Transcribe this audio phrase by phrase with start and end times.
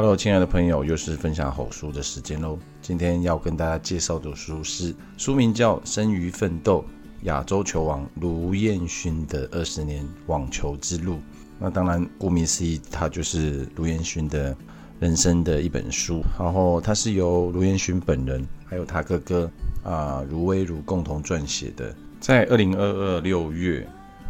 [0.00, 2.56] Hello，亲爱的朋友，又是分享好书的时间喽。
[2.80, 6.84] 今天要跟大家介绍的书是书名叫《生于奋斗：
[7.22, 11.14] 亚洲球王卢彦勋的二十年网球之路》。
[11.58, 14.56] 那当然，顾名思义，它就是卢彦勋的
[15.00, 16.22] 人生的一本书。
[16.38, 19.50] 然后，它是由卢彦勋本人还有他哥哥
[19.82, 21.92] 啊卢威儒共同撰写的。
[22.20, 23.84] 在二零二二六月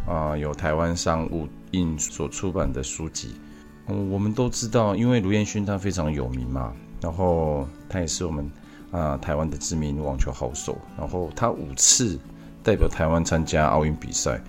[0.07, 3.35] 啊，由台湾商务印所出版的书籍。
[3.89, 8.45] 嗯，我们都知道，因为卢彦勋他非常有名嘛，然后他也是我们
[8.91, 12.19] 啊、呃、台湾的知名网球好手，然后他五次
[12.61, 14.39] 代表台湾参加奥运比赛，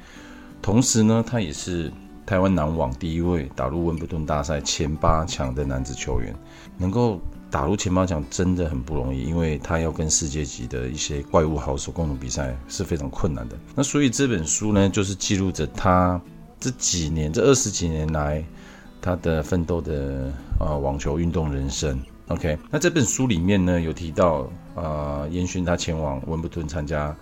[0.61, 1.91] 同时呢，他也是
[2.27, 6.35] 台湾男网第一位打入温布顿大赛前八强的男子球员，
[6.77, 7.19] 能够
[7.51, 13.57] 打入前八强真的很不容易，因为他要跟世界级的一些怪物好手共同比赛是非常困难的。
[13.75, 16.21] 那所以这本书呢，就是记录着他
[16.59, 18.45] 这几年这二十几年来。
[19.01, 21.99] 他的奋斗的呃网球运动人生
[22.29, 27.17] ，OK，那这本书里面呢有提到，呃，烟熏他前往温布顿参加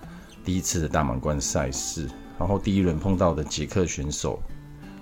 [0.44, 4.40] 第一次的大满贯赛事，然后第一轮碰到的捷克选手，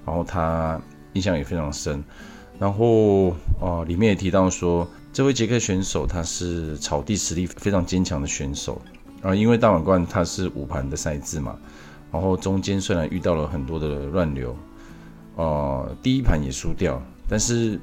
[0.04, 0.80] 然后他
[1.14, 2.04] 印象也非常深，
[2.58, 8.80] 然后呃里面也提到说，这位捷克选手他是草地实力非常坚强的选手，
[9.22, 11.56] 啊，因为大满贯他是五盘的赛制嘛，
[12.12, 14.54] 然后中间虽然遇到了很多的乱流。
[15.36, 17.78] 哦，第一盘也输掉，但是，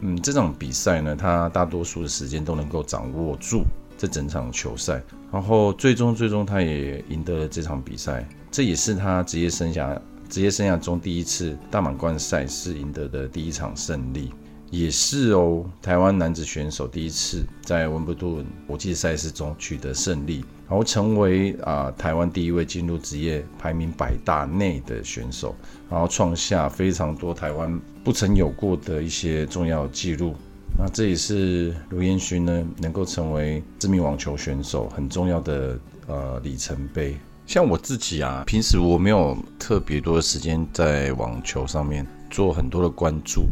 [0.00, 3.64] 嗯，这场比赛呢，他大多数的时间都能够掌握住
[3.98, 5.02] 这整场球赛，
[5.32, 9.98] 然后最终最终他也赢得了这场比赛，这也是他职业生涯
[10.28, 14.32] 职业生涯中第一次大满贯赛事赢得的第一场胜利。
[14.72, 25.54] 也是哦，台湾男子选手第一次在温布顿国际赛事中取得胜利，然后成为啊、台湾第一位进入职业排名百大内的选手，
[25.90, 30.34] 然后创下非常多台湾不曾有过的一些重要纪录。
[30.78, 37.14] 那这也是卢彦勋呢能够成为知名网球选手很重要的呃里程碑。
[37.46, 43.48] 像我自己啊，平时我没有特别多的时间在网球上面做很多的关注。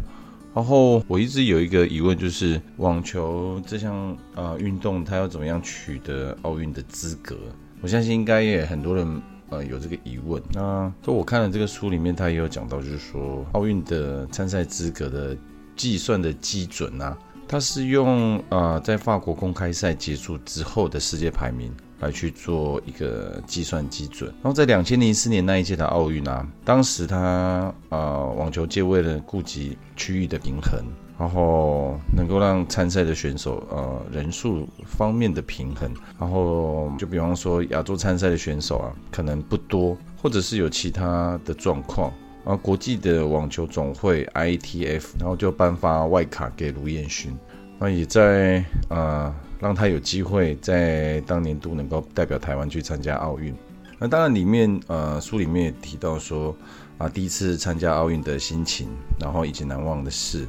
[0.52, 7.36] 然后我一直有一个疑问，就是网球这项呃运动，它要怎么样取得奥运的资格？
[7.80, 10.42] 我相信应该也很多人呃有这个疑问。
[10.52, 15.36] 那就我看了这个书里面，它也有讲到，就是说奥运的参赛资格的
[15.76, 17.16] 计算的基准啊，
[17.46, 21.72] 它是用呃在法国公开赛结束之后的世界排名。
[22.00, 30.82] 来去做一个计算基准，然后在两千零四年那一届的奥运啊，当时他呃网球界为了顾及区域的平衡，
[31.18, 42.10] 然后能够让参赛的选手呃人数方面的平衡，然后就比方说亚洲参赛的选手啊可能不多，或者是有其他的状况，
[42.46, 47.36] 然后国际的网球总会 ITF 然后就颁发外卡给卢彦勋，
[47.78, 49.34] 那也在呃。
[49.60, 53.54] 让他有机会在当年度能够代表台湾去参加奥运。
[53.98, 56.56] 那当然里面呃书里面也提到说
[56.96, 58.88] 啊第一次参加奥运的心情，
[59.20, 60.48] 然后以及难忘的事。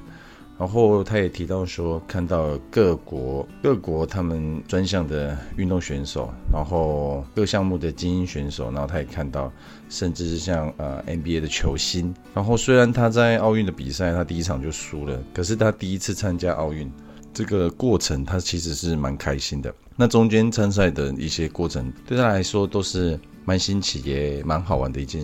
[0.57, 9.51] 然后他也提到说看到各国各国他们专项的运动选手，然后各项目的精英选手，然后他也看到
[9.89, 12.13] 甚至是像呃 NBA 的球星。
[12.35, 16.89] 然后虽然他在奥运的比赛他第一场就输了，可是他第一次参加奥运。
[17.33, 19.73] 这个过程他其实是蛮开心的。
[19.95, 25.23] 那中间参赛的一些过程，对他来说都是蛮新奇也蛮好玩的一件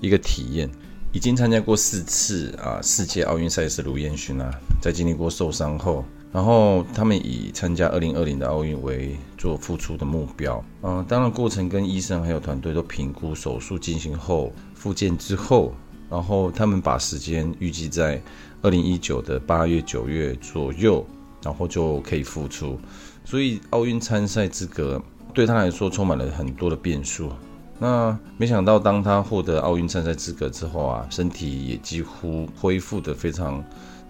[0.00, 0.70] 一个体验。
[1.10, 4.50] 已经参加过四次啊世界奥运赛事，卢彦勋啊，
[4.80, 10.62] 在经历过受伤后，然后他们以参加二零二零的奥运为做复出的目标。
[10.82, 15.72] 嗯，当然过程跟医生还有团队都评估手术进行后复健之后，
[16.10, 18.22] 然后他们把时间预计在
[18.60, 21.04] 二零一九的八月九月左右。
[21.42, 22.78] 然后就可以复出，
[23.24, 25.00] 所以奥运参赛资格
[25.32, 27.30] 对他来说充满了很多的变数。
[27.78, 33.62] 那没想到，当他获得奥运参赛资格之后啊，身体也几乎恢复得非常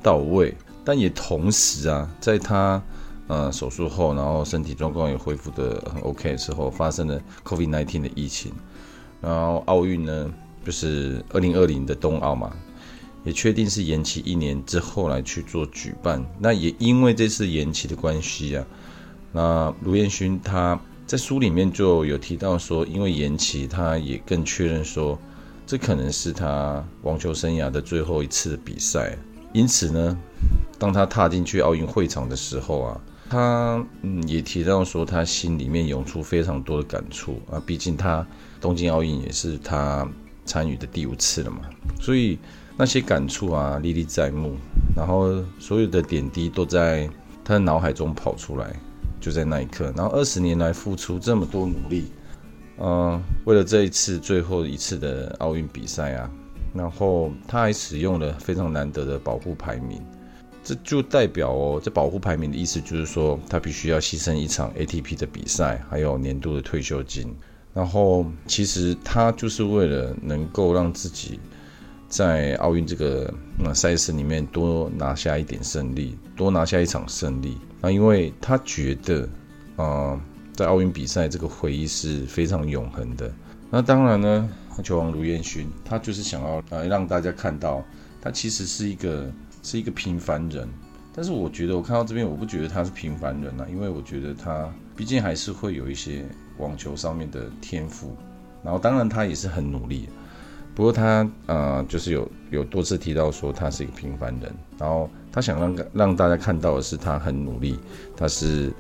[0.02, 0.56] 到位。
[0.84, 2.82] 但也同时啊，在他
[3.26, 8.50] 呃手术后，然后身体状况也恢复得很 OK 的时候，发生了 COVID-19 的疫情。
[9.20, 10.32] 然后奥运呢，
[10.64, 12.50] 就是二零二零的冬奥嘛，
[13.24, 16.24] 也确定是延期一年之后来去做举办。
[16.38, 18.66] 那也因为这次延期的关系啊，
[19.32, 20.80] 那卢彦勋他。
[21.06, 25.18] 在书里面就有提到说，因为延期，他也更确认说，
[25.66, 29.16] 这可能是他网球生涯的最后一次比赛。
[29.54, 30.18] 因此呢，
[30.78, 33.00] 当他踏进去奥运会场的时候啊，
[33.30, 37.58] 他嗯也提到说，他心里面涌出非常多的感触啊。
[37.64, 38.26] 毕竟他
[38.60, 40.06] 东京奥运也是他
[40.44, 41.62] 参与的第五次了嘛，
[41.98, 42.38] 所以
[42.78, 44.54] 那些感触啊历历在目，
[44.96, 47.10] 然后所有的点滴都在
[47.44, 48.74] 他的脑海中跑出来。
[49.20, 52.04] 就在那一刻，然后二十年来付出这么多努力，
[52.78, 56.30] 嗯、为了这一次最后一次的奥运比赛啊，
[56.72, 60.00] 然后他还使用了非常难得的保护排名，
[60.62, 67.34] 这就代表哦，这保护排名的意思就是说，他必须要牺牲一场 ATP 的比赛，还有年度的退休金，
[67.74, 71.40] 然后其实他就是为了能够让自己
[72.08, 73.32] 在奥运这个
[73.62, 77.58] 呃赛事里面多拿下一点胜利，多拿下一场胜利。
[77.80, 79.22] 那因为他觉得，
[79.76, 80.20] 啊、呃，
[80.54, 83.30] 在奥运比赛这个回忆是非常永恒的。
[83.70, 84.48] 那当然呢，
[84.82, 87.84] 球王卢彦勋他就是想要呃让大家看到，
[88.22, 89.30] 他其实是一个
[89.62, 90.66] 是一个平凡人。
[91.14, 96.24] 但是我觉得我看到这边，我不觉得他是平凡人啊，因为我觉得他毕竟还是会有一些
[96.58, 98.16] 网球上面的天赋。
[98.64, 100.08] 然后当然他也是很努力。
[100.78, 107.80] 不过他呃，就是有有多次提到说他是一个平凡人，然后他想让让大家看到的是他很努力，
[108.16, 108.72] 他是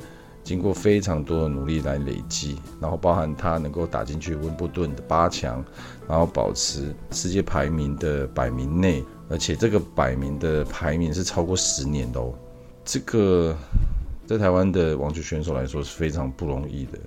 [0.44, 5.64] 经过非常多的努力来累积，然后包含他能够打进去温布顿的八强，
[6.08, 12.32] 然后保持世界排名的百名内，而且这个百名的排名是超过十年的哦，
[12.84, 13.56] 这个
[14.24, 16.98] 在台湾的网球选手来说是非常不容易的，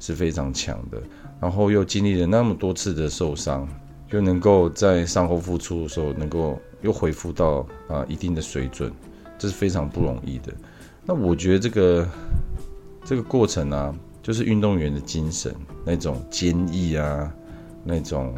[0.00, 1.00] 是非常强的，
[1.40, 3.68] 然后又经历了那么多次的受伤。
[4.14, 8.92] 就能够在伤后复出的时候，能够又恢复到啊一定的水准，
[9.36, 10.52] 这是非常不容易的。
[11.04, 12.08] 那我觉得这个
[13.04, 15.52] 这个过程啊，就是运动员的精神，
[15.84, 17.34] 那种坚毅啊，
[17.82, 18.32] 那种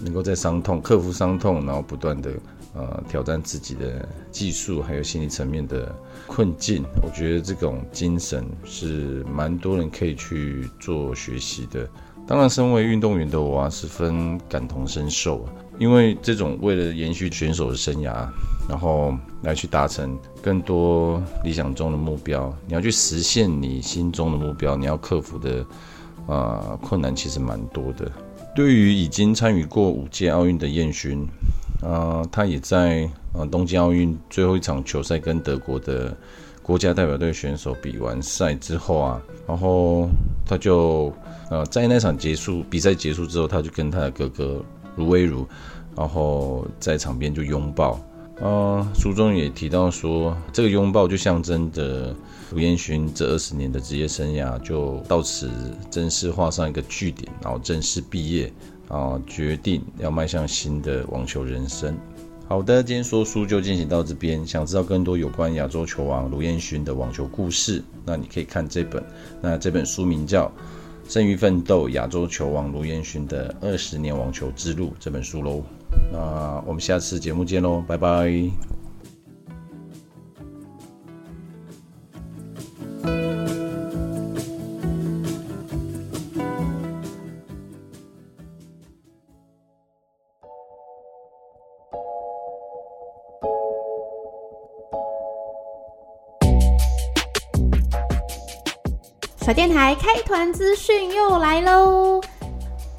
[0.00, 2.32] 能够在伤痛克服伤痛，然后不断的
[2.72, 5.94] 呃挑战自己的技术，还有心理层面的
[6.26, 6.82] 困境。
[7.02, 11.86] 我觉得这种精神是蛮多人可以去做学习的。
[12.28, 15.48] 当然，身为运动员的我，十分感同身受。
[15.78, 18.26] 因为这种为了延续选手的生涯，
[18.68, 25.64] 然后来去达成更多理想中的目标，你要去实现你心中的目标，你要克服的
[26.26, 28.10] 啊、困难其实蛮多的。
[28.54, 31.26] 对于已经参与过五届奥运的彦勋，
[31.80, 36.14] 啊、他也在呃东京奥运最后一场球赛跟德国的
[36.68, 40.06] 国家代表队选手比完赛之后啊，然后
[40.44, 41.10] 他就。
[41.50, 44.62] 呃，在那场结束比赛结束之后，他就跟他的哥哥
[44.96, 45.46] 卢威儒，
[45.96, 47.98] 然后在场边就拥抱。
[48.38, 52.14] 呃，书中也提到说，这个拥抱就象征着
[52.50, 55.50] 卢彦勋这二十年的职业生涯就到此
[55.90, 58.52] 正式画上一个句点，然后正式毕业，
[58.88, 61.96] 啊决定要迈向新的网球人生。
[62.48, 64.44] 好的，今天说书就进行到这边。
[64.46, 69.04] 想知道更多有关亚洲球王卢彦勋的网球故事，那你可以看这本。
[69.40, 70.50] 那这本书名叫。
[71.08, 75.62] 生于奋斗，亚洲球王卢彦勋的二十年网球之路这本书喽。
[76.12, 78.77] 那我们下次节目见喽，拜拜。
[99.48, 102.20] 甩电台开团资讯又来喽！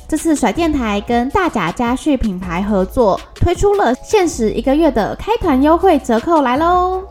[0.07, 7.03] 这次甩电台跟大甲家旭品牌合作，推出了限时一个月的开团优惠折扣来喽！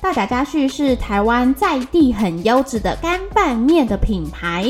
[0.00, 4.64] 大甲家旭是台湾在地很优质的干拌面的品牌，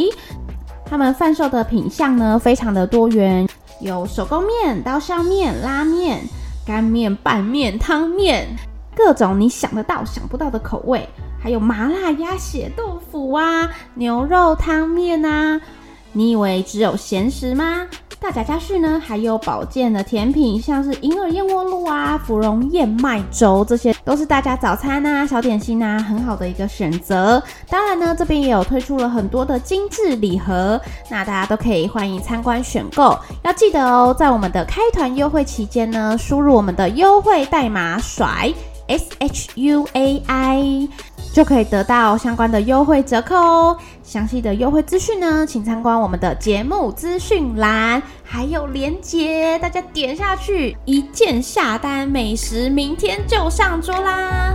[0.86, 3.46] 他们贩售的品项呢非常的多元，
[3.80, 6.22] 有手工面、刀削面、拉面、
[6.66, 8.48] 干面、拌面、汤面，
[8.96, 11.06] 各种你想得到想不到的口味。
[11.38, 15.60] 还有麻辣鸭血豆腐啊，牛肉汤面啊，
[16.10, 17.86] 你以为只有咸食吗？
[18.18, 27.40] 大甲佳旭呢，还有保健的甜品，像是银耳燕窝露啊、芙蓉燕麦粥，这些都是大家早餐啊、小点心啊很好的一个选择。
[27.70, 33.16] 当然呢，这边也有推出了很多的精致礼盒，那大家都可以欢迎参观选购。
[33.44, 38.52] 要记得哦，在我们的开团优惠期间呢，输入我们的优惠代码甩
[38.88, 40.88] S H U A I。
[41.34, 43.76] 就可以得到相关的优惠折扣哦。
[44.04, 54.54] 详细的优惠资讯呢，请参观我们的节目资讯栏，还有链接，大家点下去，一键下单，美食明天就上桌啦！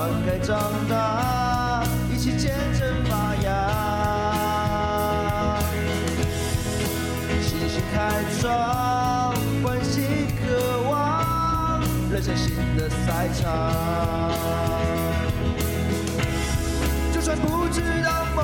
[0.00, 3.48] 灌溉长大，一起见证发芽。
[7.42, 10.00] 信心开创，欢喜
[10.40, 14.32] 渴望，人生新的赛场。
[17.12, 18.42] 就算不知道梦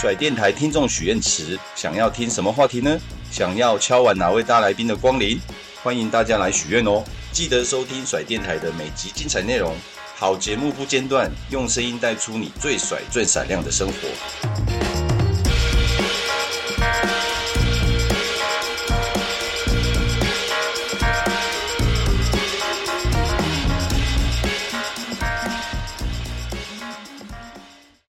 [0.00, 2.96] 甩电台听众许愿池，想要听什么话题呢？
[3.32, 5.40] 想要敲完哪位大来宾的光临？
[5.82, 7.02] 欢迎大家来许愿哦！
[7.32, 9.74] 记得收听甩电台的每集精彩内容，
[10.14, 14.87] 好节目不间断，用声音带出你最甩最闪亮的生活。